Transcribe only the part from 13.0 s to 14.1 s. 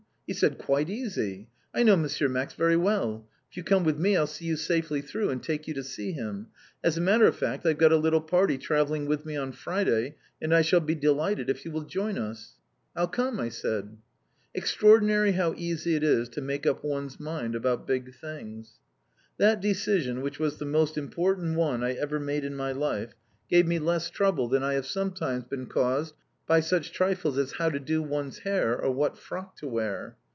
come," I said.